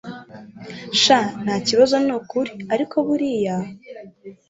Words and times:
shn 1.01 1.25
ntakibazo 1.43 1.95
nukuri 2.05 2.51
ariko 2.73 2.95
buriya 3.07 3.55